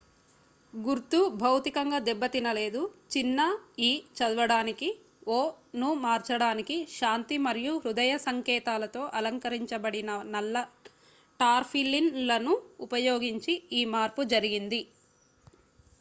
"గుర్తు 0.73 1.17
భౌతికంగా 1.41 1.97
దెబ్బతినలేదు; 2.05 2.79
చిన్న 3.11 3.39
"ఇ" 3.79 3.89
చదవడానికి 4.15 4.87
"ఓ" 5.27 5.37
ను 5.75 5.89
మార్చడానికి 6.01 6.77
శాంతి 6.95 7.37
మరియు 7.45 7.73
హృదయ 7.83 8.13
సంకేతాలతో 8.25 9.03
అలంకరించబడిన 9.19 10.09
నల్ల 10.33 10.55
టార్పాలిన్‌లను 11.39 12.55
ఉపయోగించి 12.87 13.51
ఈ 13.73 13.89
మార్పు 13.93 14.23
జరిగింది. 14.33 14.81